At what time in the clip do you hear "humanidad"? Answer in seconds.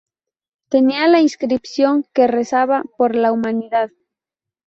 3.31-3.91